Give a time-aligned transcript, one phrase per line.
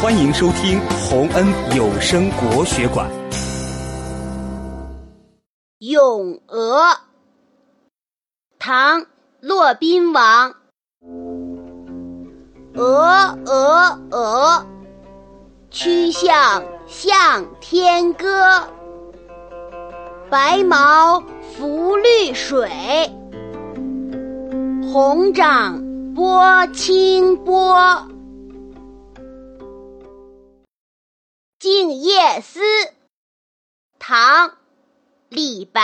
[0.00, 1.44] 欢迎收听洪恩
[1.76, 3.10] 有声国学馆。
[5.78, 6.82] 《咏鹅》
[8.60, 9.00] 唐·
[9.40, 10.54] 骆宾王。
[12.76, 14.66] 鹅，鹅，鹅，
[15.68, 18.62] 曲项向天歌。
[20.30, 21.20] 白毛
[21.56, 22.70] 浮绿水，
[24.92, 25.82] 红掌
[26.14, 27.74] 拨清波。
[31.58, 32.60] 《静夜思》
[33.98, 34.48] 唐·
[35.28, 35.82] 李白。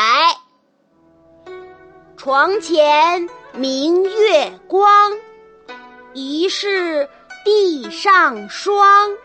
[2.17, 5.19] 床前明月光，
[6.13, 7.11] 疑是
[7.45, 9.17] 地上霜。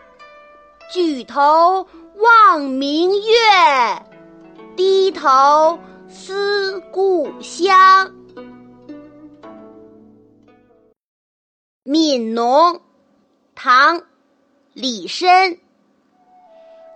[0.92, 1.86] 举头
[2.16, 3.36] 望明月。
[4.76, 5.78] 低头
[6.08, 8.12] 思故乡，
[11.84, 12.74] 《悯农》
[13.54, 14.00] 唐·
[14.72, 15.60] 李绅。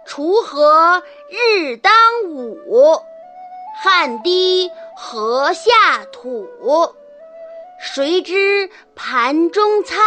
[0.06, 1.92] 锄禾日当
[2.27, 3.00] 午，
[3.83, 6.46] 汗滴禾下土。
[7.80, 10.02] 谁知盘中餐，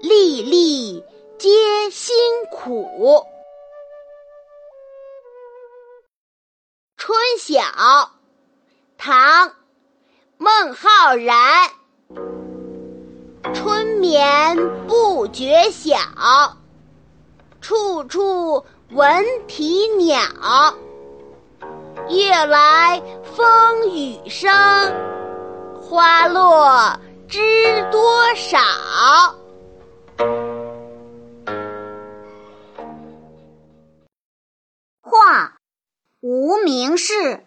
[0.00, 1.04] 粒粒
[1.38, 2.16] 皆辛
[2.50, 3.24] 苦。
[6.96, 7.60] 《春晓》
[8.96, 9.48] 唐·
[10.38, 11.70] 孟浩然。
[13.54, 14.56] 春眠
[14.88, 15.96] 不觉晓，
[17.60, 20.16] 处处闻啼鸟。
[22.08, 24.48] 夜来风雨声，
[25.82, 28.58] 花落知多少。
[35.02, 35.56] 画。
[36.20, 37.44] 无名氏。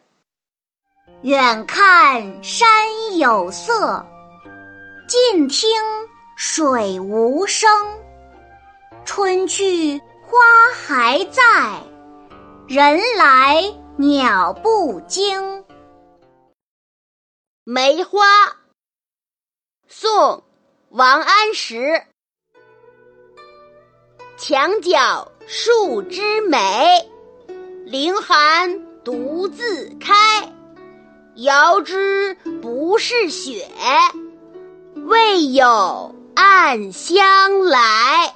[1.22, 4.06] 远看山有色，
[5.08, 5.70] 近听
[6.36, 7.70] 水无声。
[9.06, 10.38] 春去花
[10.75, 11.81] 还在，
[12.67, 13.63] 人来
[13.97, 15.66] 鸟不惊。
[17.63, 18.19] 梅花，
[19.88, 20.12] 宋·
[20.89, 22.03] 王安石。
[24.38, 27.09] 墙角数枝梅。
[27.88, 30.53] 凌寒独自开，
[31.38, 33.68] 遥知不是雪，
[35.07, 38.35] 为有暗香来。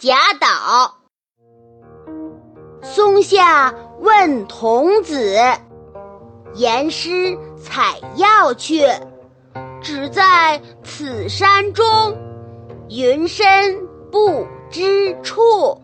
[0.00, 0.94] 贾岛。
[2.84, 5.36] 松下问童子，
[6.54, 8.84] 言师采药去，
[9.82, 11.84] 只在此山中。
[12.88, 14.46] 云深不。
[14.70, 15.80] 知处，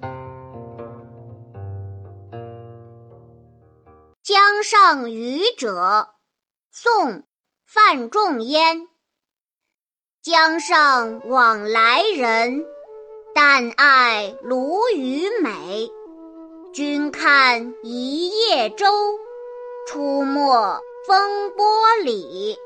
[4.22, 6.08] 江上渔者，
[6.70, 6.92] 宋·
[7.66, 8.86] 范仲淹。
[10.22, 12.66] 江上往来人，
[13.34, 15.90] 但爱鲈鱼美。
[16.72, 18.86] 君看一叶舟，
[19.86, 21.66] 出没风波
[22.02, 22.56] 里。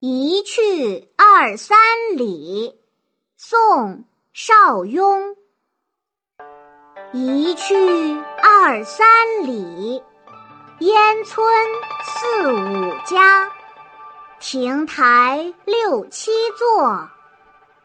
[0.00, 1.76] 一去二三
[2.16, 2.80] 里，
[3.36, 4.04] 宋。
[4.34, 5.34] 邵雍，
[7.12, 7.74] 一去
[8.40, 9.08] 二三
[9.42, 10.00] 里，
[10.78, 11.44] 烟村
[12.04, 13.50] 四五家，
[14.38, 17.10] 亭台六七座，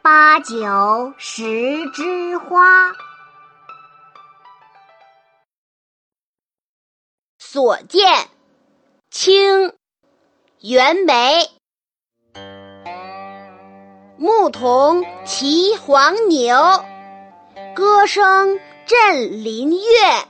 [0.03, 2.93] 八九十枝花。
[7.39, 8.27] 所见，
[9.09, 9.73] 清，
[10.59, 11.49] 袁枚。
[14.17, 16.83] 牧童骑黄牛，
[17.73, 20.25] 歌声振林樾。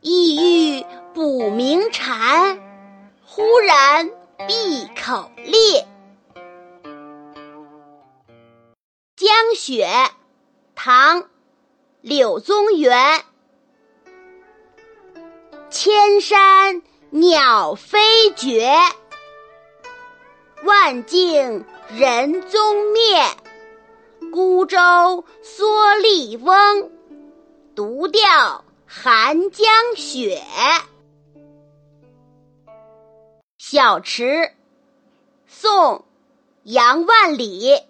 [0.00, 2.58] 意欲捕鸣蝉，
[3.26, 4.08] 忽然
[4.48, 5.86] 闭口裂。
[9.34, 9.88] 江雪，
[10.76, 11.22] 唐·
[12.02, 13.24] 柳宗元。
[15.70, 18.70] 千山鸟飞绝，
[20.62, 21.64] 万径。
[21.90, 23.24] 人踪灭，
[24.32, 24.78] 孤舟
[25.42, 26.92] 蓑笠翁，
[27.74, 29.66] 独钓寒江
[29.96, 30.40] 雪。
[33.58, 34.52] 小池，
[35.48, 35.96] 宋·
[36.62, 37.82] 杨万里。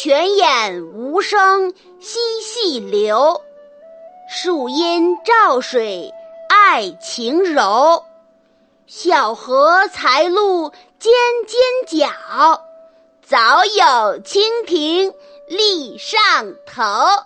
[0.00, 3.42] 泉眼无声惜细流。
[4.30, 6.14] 树阴照水
[6.48, 8.04] 爱晴柔。
[8.86, 11.12] 小荷才露尖
[11.48, 12.62] 尖角，
[13.26, 15.12] 早有蜻蜓
[15.48, 16.20] 立上
[16.64, 16.84] 头。《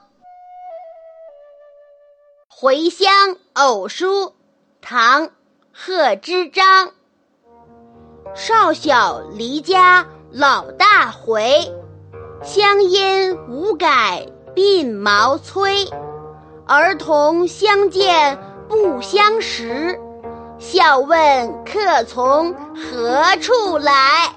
[2.49, 4.29] 回乡偶书》
[4.81, 5.29] 唐·
[5.75, 6.91] 贺知章。
[8.35, 11.71] 少小离家老大回，
[12.43, 15.87] 乡音无改鬓毛衰。
[16.67, 19.99] 儿童相见不相识。
[20.59, 24.33] 笑问客从何处来？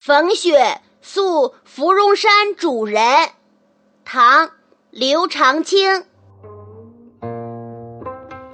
[0.00, 3.02] 冯雪宿芙蓉山主人，
[4.04, 4.46] 唐·
[4.90, 6.04] 刘长卿。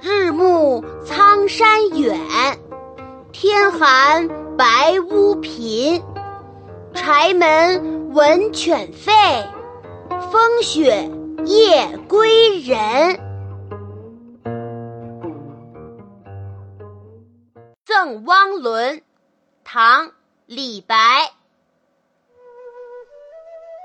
[0.01, 2.17] 日暮苍山远，
[3.31, 6.03] 天寒白屋贫。
[6.93, 9.45] 柴门闻犬吠，
[10.31, 11.09] 风雪
[11.45, 13.19] 夜归人。
[17.83, 19.01] 赠汪伦，
[19.63, 20.07] 唐·
[20.45, 21.31] 李白。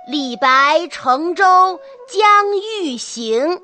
[0.07, 3.61] 李白乘舟将欲行，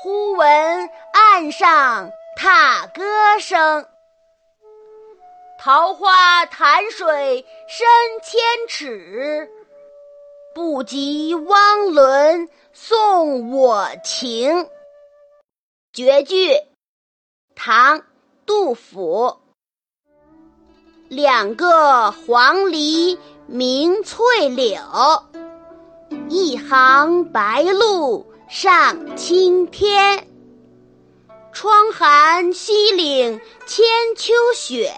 [0.00, 3.86] 忽闻岸上踏歌声。
[5.60, 7.88] 桃花潭水深
[8.22, 9.50] 千尺，
[10.54, 14.68] 不及汪伦送我情。
[15.92, 16.54] 绝句，
[17.56, 18.02] 唐。
[18.46, 19.40] 杜甫，
[21.08, 24.80] 两个黄鹂鸣翠柳，
[26.30, 30.26] 一行白鹭上青天。
[31.52, 33.84] 窗含西岭千
[34.16, 34.94] 秋雪，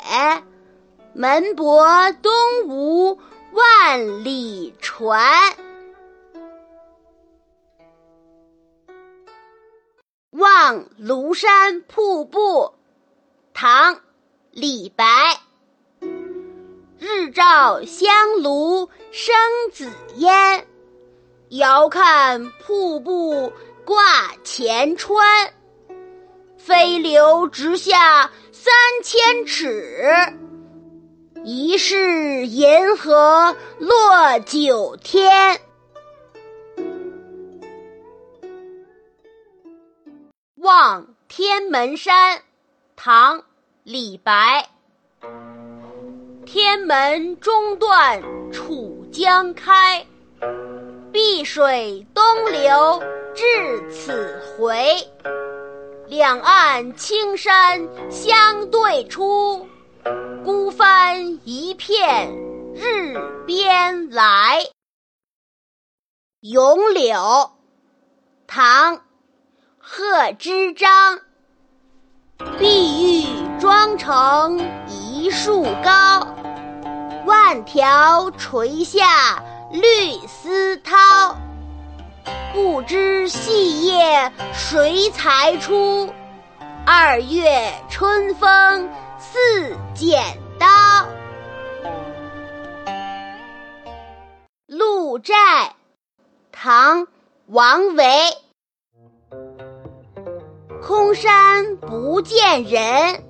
[1.12, 2.32] 门泊东
[2.68, 3.18] 吴
[3.52, 5.20] 万里船。
[10.30, 12.74] 望庐山瀑布。
[13.52, 14.00] 唐，
[14.52, 15.04] 李白。
[16.98, 18.10] 日照香
[18.42, 19.34] 炉生
[19.72, 20.66] 紫烟，
[21.48, 23.52] 遥看瀑布
[23.84, 25.52] 挂前川。
[26.56, 28.72] 飞流直下三
[29.02, 30.14] 千尺，
[31.44, 35.60] 疑是银河落九天。
[40.56, 42.42] 望天门山，
[42.96, 43.42] 唐。
[43.82, 44.68] 李白，
[46.44, 48.22] 天门中断
[48.52, 50.06] 楚江开，
[51.10, 52.22] 碧水东
[52.52, 53.02] 流
[53.34, 54.94] 至此回。
[56.06, 59.66] 两岸青山相对出，
[60.50, 62.34] 孤帆一片
[62.74, 63.16] 日
[63.46, 64.64] 边来。
[66.40, 67.52] 咏柳，
[68.48, 69.00] 唐，
[69.78, 71.20] 贺知章。
[72.58, 73.60] 碧玉。
[73.60, 74.58] 妆成
[74.88, 76.26] 一树高，
[77.26, 81.36] 万条垂下绿丝绦。
[82.52, 86.12] 不知细叶谁裁出？
[86.84, 88.90] 二月春风
[89.32, 90.20] 似剪
[90.58, 90.66] 刀。
[94.66, 95.34] 鹿柴，
[96.50, 97.02] 唐·
[97.46, 98.04] 王维。
[100.82, 103.24] 空山不见人。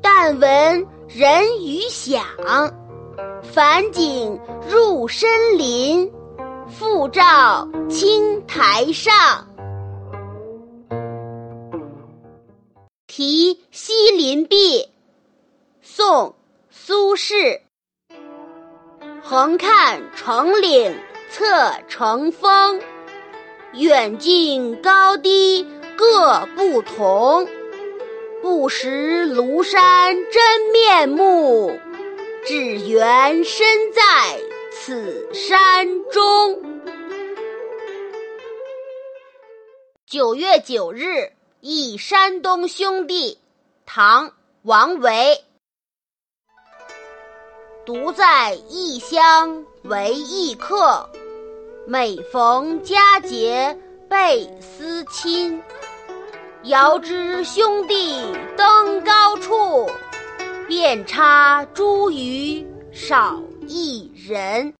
[0.00, 2.22] 但闻人语响，
[3.42, 6.10] 返景入深林，
[6.68, 9.46] 复照青苔上。
[13.06, 14.86] 题西林壁，
[15.96, 16.30] 宋·
[16.70, 17.60] 苏轼。
[19.22, 21.46] 横看成岭侧
[21.86, 22.82] 成峰，
[23.74, 25.64] 远近高低
[25.96, 27.48] 各不同。
[28.42, 31.78] 不识庐山真面目，
[32.44, 32.56] 只
[32.88, 34.02] 缘身在
[34.72, 36.60] 此山中。
[40.04, 43.38] 九月九日忆山东兄弟，
[43.86, 44.30] 唐·
[44.62, 45.44] 王维。
[47.86, 51.06] 独在异乡为异客，
[51.86, 55.62] 每逢佳节倍思亲。
[56.62, 58.22] 遥知兄弟
[58.56, 59.86] 登高处，
[60.66, 64.72] 遍插茱萸少一人。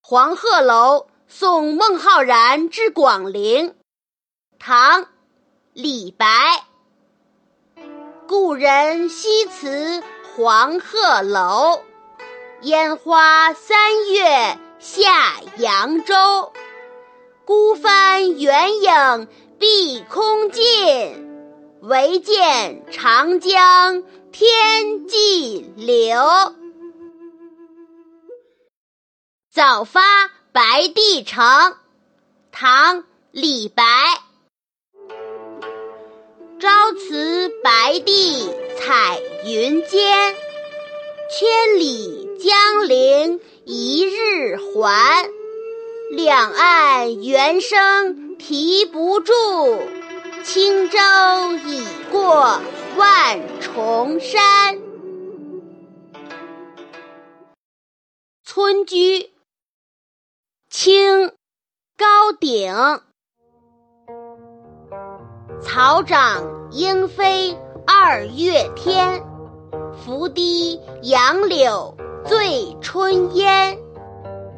[0.00, 3.74] 黄鹤楼送孟浩然之广陵，
[4.60, 5.02] 唐·
[5.72, 6.64] 李白。
[8.28, 10.00] 故人西辞
[10.36, 11.82] 黄鹤楼。
[12.62, 16.52] 烟花三月下扬州。
[17.44, 20.62] 孤帆远影碧空尽，
[21.80, 26.22] 唯见长江天际流。
[29.50, 30.00] 早发
[30.52, 31.76] 白帝城，
[32.52, 32.98] 唐·
[33.32, 33.84] 李白。
[36.60, 40.34] 朝辞白帝彩云间，
[41.30, 45.30] 千里江陵一日还。
[46.10, 49.32] 两岸猿声啼不住，
[50.44, 50.98] 轻舟
[51.64, 52.60] 已过
[52.94, 54.78] 万重山。
[58.44, 59.30] 村居，
[60.68, 61.32] 清，
[61.96, 63.00] 高鼎。
[65.60, 69.22] 草长莺飞二月天，
[69.92, 73.78] 拂堤杨柳醉春烟。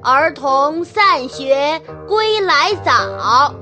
[0.01, 3.55] 儿童散学归来早，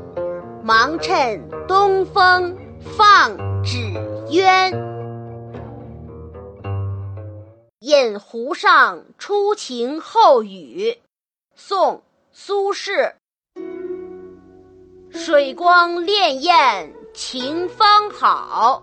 [0.63, 2.57] 忙趁东风
[2.97, 3.79] 放纸
[4.29, 4.73] 鸢。
[7.81, 10.99] 饮湖上初晴后雨，
[11.55, 11.97] 宋·
[12.33, 13.15] 苏轼。
[15.11, 18.83] 水光潋滟晴方好，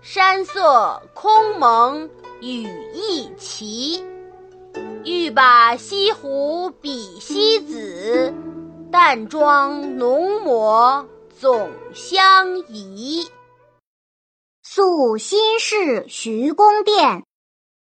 [0.00, 2.08] 山色空蒙
[2.40, 4.04] 雨亦奇。
[5.04, 8.32] 欲把西湖比西子，
[8.90, 11.06] 淡妆浓抹
[11.38, 13.28] 总相宜。
[14.62, 17.24] 宿新市徐公店，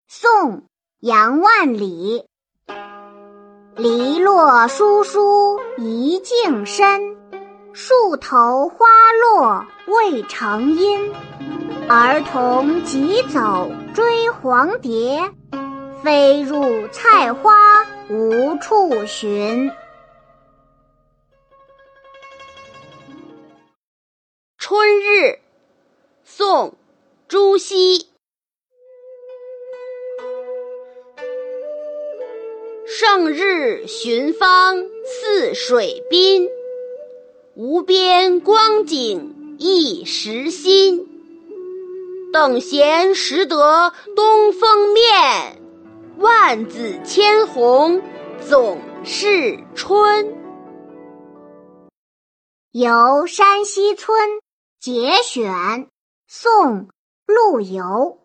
[0.08, 0.30] 宋·
[1.00, 2.26] 杨万里。
[3.76, 7.16] 篱落疏疏一径深，
[7.74, 11.12] 树头花落未成阴。
[11.88, 15.32] 儿童急走追黄蝶。
[16.02, 19.70] 飞入菜花无处寻。
[24.58, 25.40] 春日，
[26.24, 26.70] 宋·
[27.28, 28.08] 朱熹。
[32.88, 36.48] 胜日寻芳泗水滨，
[37.62, 41.06] 无边光景一时新。
[42.32, 45.62] 等闲识得东风面。
[46.20, 48.02] 万紫千红
[48.40, 50.38] 总是春。
[52.72, 54.18] 游山西村
[54.80, 55.90] 节选，
[56.30, 56.88] 宋·
[57.26, 58.20] 陆游。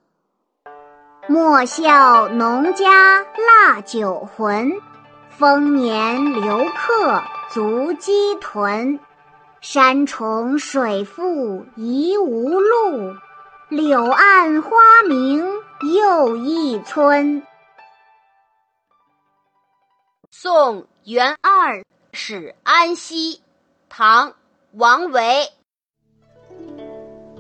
[1.29, 4.81] 莫笑农家腊酒浑，
[5.29, 9.01] 丰年留客足鸡豚。
[9.65, 13.17] 山重水复疑无路，
[13.71, 14.69] 柳暗花
[15.09, 15.43] 明
[15.95, 17.43] 又一村。
[20.31, 23.41] 送元二使安西，
[23.89, 24.33] 唐·
[24.73, 25.49] 王维。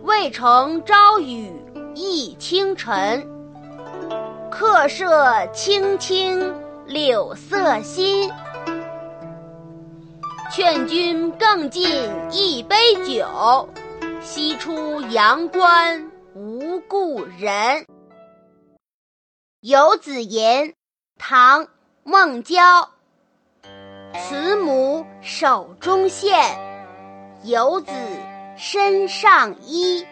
[0.05, 1.53] 渭城朝雨
[1.95, 3.29] 浥轻尘，
[4.51, 6.55] 客舍青青
[6.87, 8.33] 柳色新。
[10.57, 11.85] 劝君更尽
[12.31, 13.69] 一杯酒，
[14.21, 17.85] 西出阳关无故人。
[19.61, 20.73] 游子吟，
[21.19, 21.65] 唐·
[22.05, 22.89] 孟郊。
[24.15, 26.57] 慈母手中线，
[27.43, 27.91] 游子
[28.57, 30.07] 身上衣。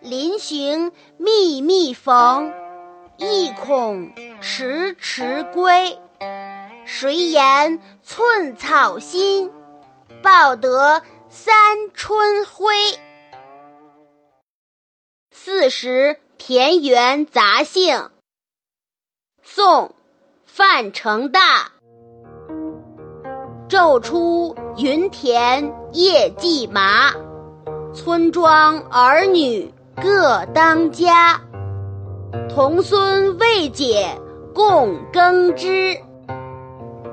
[0.00, 2.54] 临行密密缝，
[3.18, 5.98] 意恐迟迟归。
[6.86, 9.52] 谁言寸草心，
[10.22, 11.54] 报得三
[11.94, 12.74] 春晖。
[15.30, 18.10] 四时田园杂兴，
[19.42, 19.86] 宋·
[20.44, 21.72] 范成大。
[23.68, 27.12] 昼出耘田夜绩麻，
[27.94, 29.72] 村庄儿女
[30.02, 31.40] 各当家。
[32.48, 34.18] 童孙未解
[34.54, 35.98] 供耕织，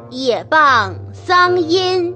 [0.10, 2.16] 也傍桑阴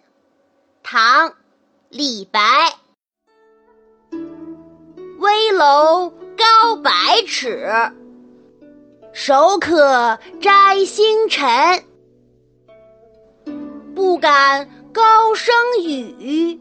[0.83, 1.29] 唐·
[1.89, 2.39] 李白。
[5.19, 6.91] 危楼高百
[7.27, 7.69] 尺，
[9.13, 11.85] 手可摘星辰。
[13.95, 16.59] 不敢高声语，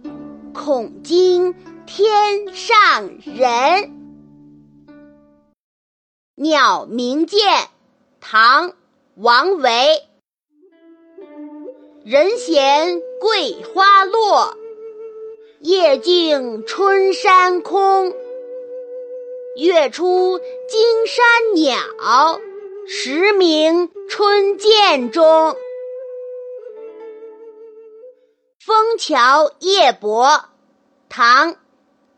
[0.52, 1.54] 恐惊
[1.86, 3.96] 天上人。
[6.34, 7.38] 鸟鸣涧，
[8.20, 8.70] 唐·
[9.14, 10.06] 王维。
[12.04, 14.56] 人闲桂花落，
[15.58, 18.14] 夜静春山空。
[19.56, 22.40] 月出惊山鸟，
[22.88, 25.54] 时鸣春涧中。
[28.64, 30.42] 枫桥夜泊，
[31.10, 31.52] 唐·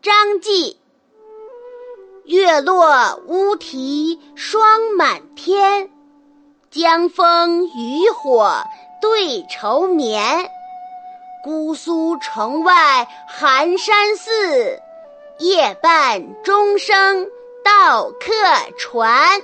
[0.01, 0.77] 张继。
[2.23, 5.91] 月落乌啼霜满天，
[6.71, 8.63] 江枫渔火
[9.01, 10.49] 对愁眠。
[11.43, 14.79] 姑苏城外寒山寺。
[15.39, 17.27] 夜半钟声
[17.65, 18.31] 到客
[18.77, 19.41] 船。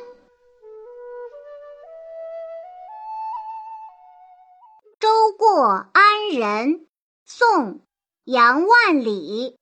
[4.97, 6.87] 舟过安仁，
[7.25, 7.73] 宋·
[8.23, 9.57] 杨万里。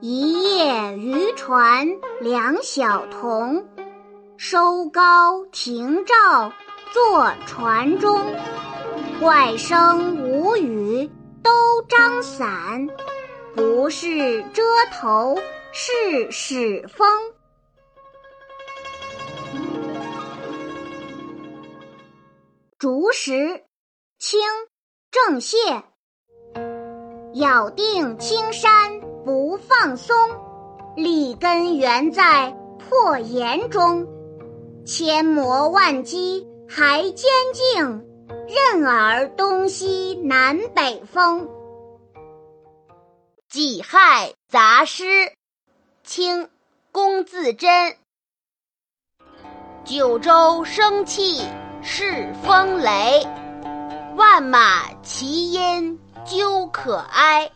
[0.00, 1.88] 一叶渔船
[2.20, 3.68] 两小童，
[4.38, 6.52] 收篙停棹
[6.90, 8.18] 坐船中。
[9.20, 11.10] 怪声无语
[11.42, 11.50] 都
[11.88, 12.86] 张伞。
[13.54, 15.38] 不是遮头
[15.72, 17.08] 是使风。
[22.78, 23.64] 竹石，
[24.18, 24.40] 清，
[25.10, 25.82] 郑燮。
[27.34, 30.14] 咬定青山不放松，
[30.96, 34.06] 立根原在破岩中。
[34.84, 38.05] 千磨万击还坚劲，
[38.48, 41.46] 任尔东西南北风。
[43.48, 45.04] 《己亥杂诗》
[46.02, 46.44] 清·
[46.92, 47.96] 龚自珍。
[49.84, 51.42] 九州生气
[51.82, 53.26] 恃风雷，
[54.16, 57.50] 万马齐喑究可哀。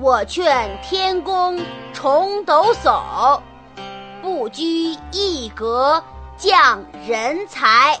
[0.00, 1.60] 我劝天公
[1.92, 3.40] 重抖擞，
[4.20, 6.02] 不拘一格
[6.36, 7.96] 降人才。《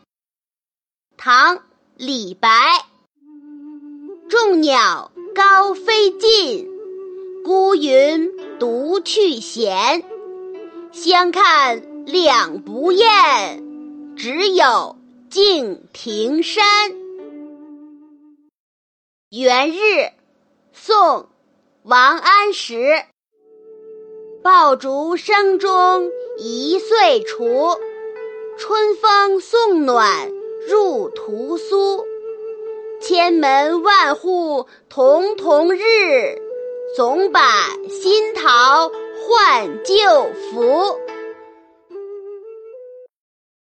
[1.23, 1.57] 唐·
[1.97, 2.49] 李白。
[4.27, 6.67] 众鸟高飞尽。
[7.45, 10.03] 孤云独去闲，
[10.91, 14.95] 相看两不厌，只有
[15.29, 16.63] 敬亭山。
[19.29, 20.09] 元日，
[20.73, 20.97] 宋·
[21.83, 23.05] 王安石。
[24.41, 27.77] 爆竹声中一岁除，
[28.57, 30.31] 春风送暖
[30.67, 32.05] 入屠苏。
[33.01, 36.39] 千门万户曈曈日。
[36.93, 38.91] 总把新桃
[39.23, 39.95] 换旧
[40.33, 40.99] 符。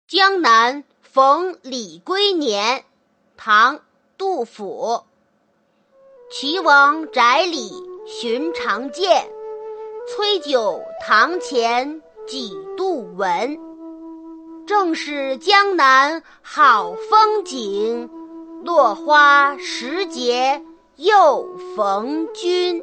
[0.07, 2.85] 江南逢李龟年，
[3.35, 3.77] 唐·
[4.17, 5.01] 杜甫。
[6.31, 7.69] 岐王宅里
[8.07, 9.29] 寻常见，
[10.07, 13.70] 崔九堂前几度闻。
[14.71, 18.10] 正是江南好风景，
[18.63, 20.63] 落花时节
[20.95, 22.81] 又逢君。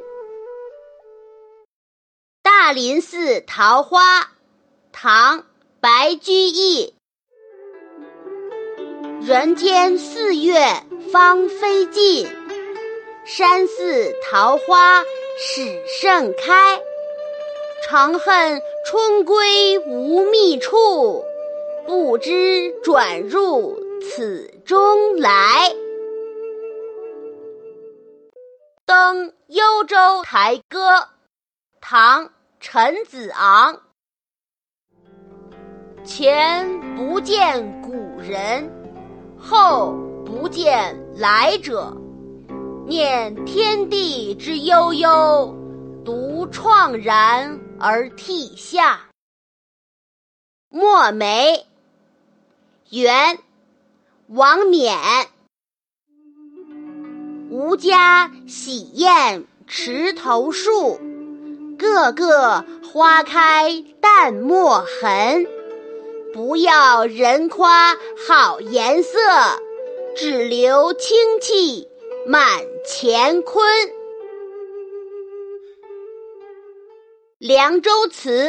[2.43, 4.29] 大林寺桃花，
[4.91, 5.39] 唐·
[5.81, 6.93] 白居易。
[9.21, 10.61] 人间四月
[11.11, 12.27] 芳菲尽，
[13.25, 15.03] 山寺桃花
[15.39, 16.79] 始盛开。
[17.87, 21.23] 长恨春归无觅处，
[21.89, 25.31] 不知转入此中来。
[28.85, 30.97] 《登幽州台歌》，
[31.81, 32.29] 唐。
[32.59, 33.81] 陈子昂，
[36.03, 38.69] 前不见古人，
[39.39, 39.93] 后
[40.25, 41.95] 不见来者。
[42.85, 45.55] 念天地之悠悠，
[46.03, 49.09] 独怆然而涕下。
[50.67, 51.65] 墨梅，
[52.91, 53.37] 元，
[54.29, 54.97] 王冕。
[57.51, 60.99] 吴家洗砚池头树，
[61.77, 65.45] 个个花开淡墨痕。
[66.33, 67.95] 不要人夸
[68.27, 69.19] 好颜色，
[70.15, 71.87] 只留清气
[72.25, 73.67] 满乾坤。
[77.37, 78.45] 《凉州词》，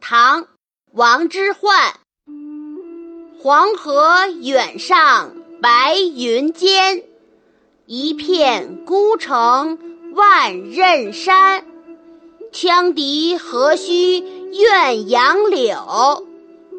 [0.00, 0.42] 唐·
[0.90, 1.94] 王之涣。
[3.44, 7.02] 黄河远上白云间，
[7.84, 9.78] 一片孤城
[10.14, 11.66] 万仞山。
[12.52, 14.20] 羌笛何须
[14.52, 16.26] 怨杨柳？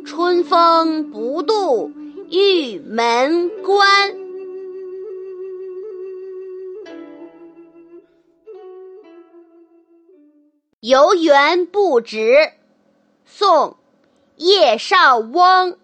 [0.07, 1.91] 春风不度
[2.31, 4.15] 玉门关。
[10.79, 12.53] 游园不值，
[13.23, 13.69] 宋·
[14.37, 15.77] 叶绍翁。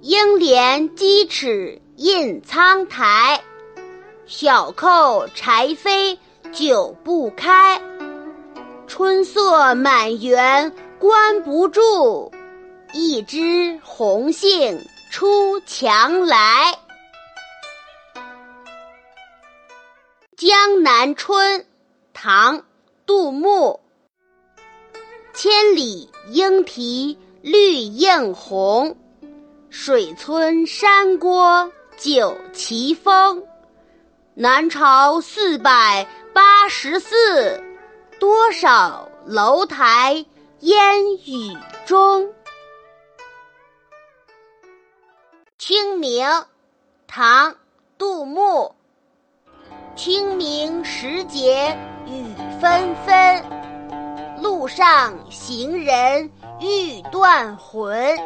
[0.00, 3.42] 应怜鸡齿印苍苔，
[4.26, 6.16] 小扣柴扉
[6.52, 7.82] 久不开。
[8.86, 12.30] 春色满园关不住，
[12.92, 14.80] 一枝红杏
[15.10, 16.78] 出墙来。
[20.36, 21.60] 《江南春》
[22.14, 22.58] 唐·
[23.04, 23.80] 杜牧。
[25.34, 28.96] 千里莺啼绿映红，
[29.70, 33.42] 水村山郭酒旗风。
[34.34, 37.62] 南朝四百八十寺，
[38.18, 40.24] 多少楼台
[40.60, 42.24] 烟雨中。
[45.58, 46.26] 《清明》
[47.06, 47.52] 唐·
[47.98, 48.74] 杜牧。
[49.94, 51.76] 清明时节
[52.06, 52.24] 雨
[52.60, 53.44] 纷纷，
[54.40, 58.16] 路上行人欲断魂。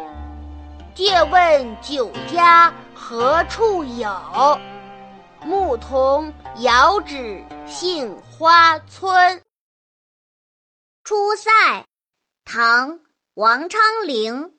[0.95, 4.61] 借问酒家何处有？
[5.43, 9.39] 牧童遥指杏花村。
[11.03, 11.51] 《出塞》
[12.45, 12.91] 唐·
[13.35, 14.53] 王昌龄。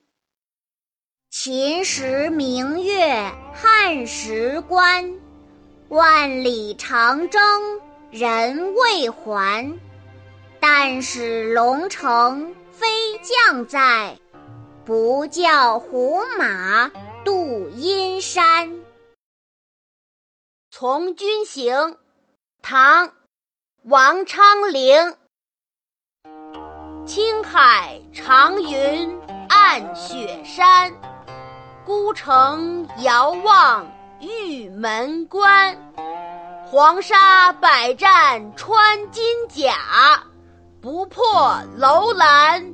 [1.29, 5.13] 秦时明月汉时关。
[5.89, 7.39] 万里长征
[8.09, 9.79] 人未还，
[10.59, 12.87] 但使龙城飞
[13.21, 14.17] 将在，
[14.85, 16.91] 不教胡马
[17.23, 18.69] 度阴山。
[20.71, 21.73] 《从军行》
[22.61, 23.07] 唐·
[23.83, 25.15] 王昌龄。
[27.05, 29.17] 青海长云
[29.47, 30.93] 暗雪山，
[31.85, 33.89] 孤城遥望。
[34.19, 35.93] 玉门关，
[36.65, 40.23] 黄沙百战穿金甲，
[40.81, 42.73] 不破楼兰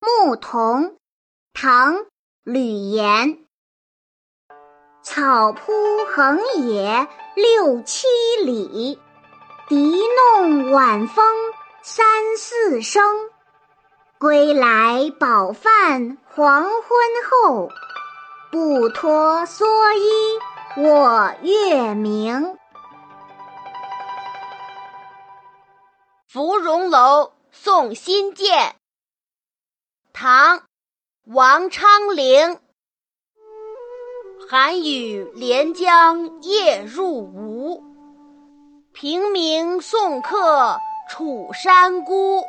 [0.00, 0.84] 牧童》
[1.52, 1.94] 唐·
[2.44, 3.44] 吕岩。
[5.02, 5.72] 草铺
[6.04, 8.06] 横野六七
[8.44, 9.00] 里，
[9.66, 11.24] 笛弄晚风
[11.82, 13.02] 三四声。
[14.20, 16.72] 归来饱饭黄昏
[17.28, 17.68] 后。
[18.52, 22.44] 不脱蓑衣我月明。
[26.28, 28.58] 《芙蓉楼送辛渐》
[30.20, 30.58] 唐·
[31.26, 32.58] 王昌龄。
[34.50, 37.84] 寒雨连江夜入吴，
[38.92, 40.76] 平明送客
[41.08, 42.42] 楚山孤。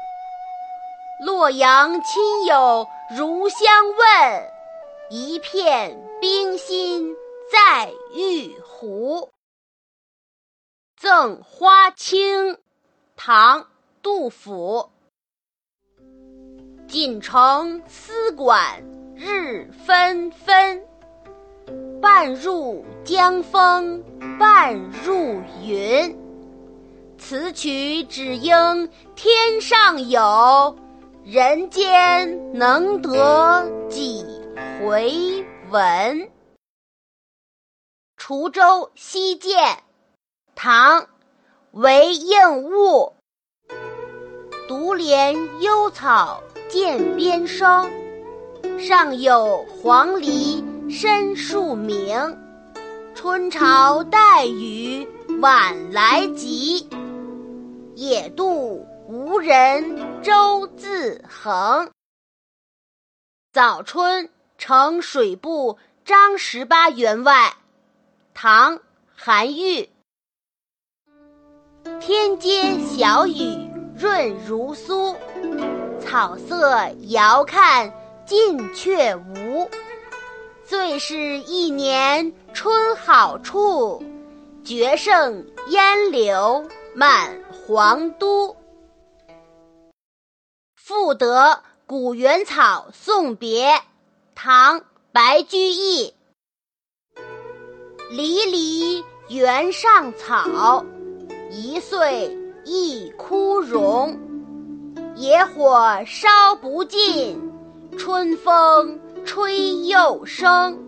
[1.23, 4.51] 洛阳亲友如相问。
[5.11, 7.15] 一片冰心
[7.51, 9.29] 在玉壶。
[10.97, 12.57] 赠花卿，
[13.15, 13.61] 唐·
[14.01, 14.89] 杜甫。
[16.89, 18.83] 锦城丝管
[19.15, 20.83] 日纷纷，
[22.01, 24.03] 半入江风
[24.39, 24.75] 半
[25.05, 26.17] 入云。
[27.19, 30.75] 此曲只应天上有，
[31.23, 34.25] 人间能得几
[34.81, 36.27] 回闻？
[38.17, 39.77] 滁州西涧，
[40.55, 41.01] 唐·
[41.69, 43.13] 韦应物。
[44.67, 47.89] 独怜幽草涧边生，
[48.77, 52.37] 上有黄鹂深树鸣。
[53.15, 55.07] 春潮带雨
[55.41, 56.87] 晚来急，
[57.95, 61.89] 野渡无人舟自横。
[63.51, 64.29] 早春
[64.59, 67.55] 呈水部张十八员外，
[68.35, 68.77] 唐·
[69.15, 69.89] 韩愈。
[71.99, 73.67] 天街小雨。
[74.01, 75.13] 润如酥，
[76.09, 77.93] 草色遥看
[78.25, 79.69] 近却无。
[80.65, 84.03] 最是一年春好处，
[84.63, 88.57] 绝胜烟柳满皇都。
[90.75, 93.79] 赋得古原草送别，
[94.33, 94.79] 唐·
[95.11, 96.11] 白居易。
[98.09, 100.83] 离离原上草，
[101.51, 102.35] 一岁。
[102.65, 104.19] 一枯荣，
[105.19, 107.51] 野火烧不尽，
[107.97, 110.79] 春风吹又生。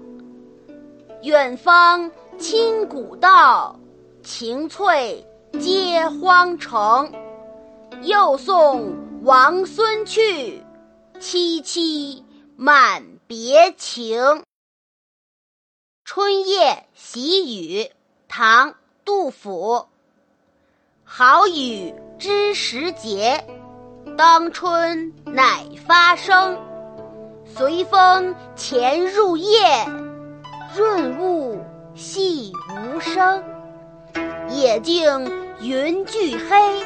[1.24, 3.78] 远芳侵古道，
[4.24, 5.28] 晴翠
[5.60, 7.12] 接荒城。
[8.04, 10.64] 又送王孙去，
[11.20, 12.24] 萋萋
[12.56, 14.46] 满别情。
[16.06, 17.92] 春夜喜雨，
[18.30, 18.72] 唐·
[19.04, 19.88] 杜甫。
[21.04, 23.46] 好雨知时节，
[24.18, 26.58] 当春乃发生。
[27.46, 29.86] 随风潜入夜，
[30.76, 31.64] 润物
[31.96, 33.44] 细无声。
[34.50, 36.86] 野径云俱黑，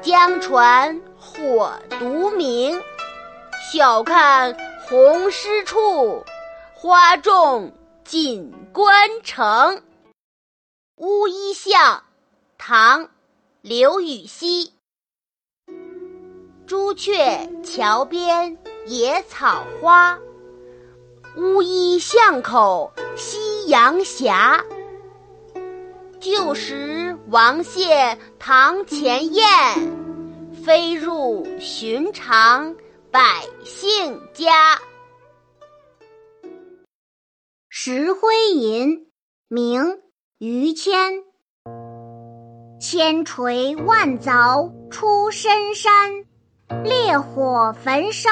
[0.00, 2.80] 江船火独明。
[3.72, 6.24] 晓看红湿处，
[6.74, 7.72] 花重
[8.04, 9.82] 锦官城。
[10.96, 12.02] 乌衣巷，
[12.58, 13.08] 唐。
[13.62, 14.74] 刘禹锡。
[16.66, 20.18] 朱雀桥边野草花，
[21.36, 24.32] 乌衣巷口夕阳斜。
[26.18, 29.44] 旧时王谢堂前燕，
[30.64, 32.74] 飞入寻常
[33.10, 33.20] 百
[33.62, 34.76] 姓家。
[37.68, 38.88] 《石灰吟》
[39.48, 39.82] 明·
[40.38, 41.22] 于谦。
[42.80, 46.24] 千锤万凿出深山，
[46.82, 48.30] 烈火焚烧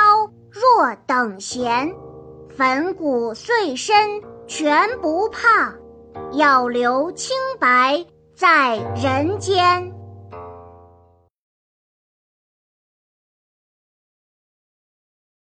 [0.50, 1.94] 若等闲。
[2.56, 5.74] 粉骨碎身全不怕，
[6.32, 9.91] 要留清白在人间。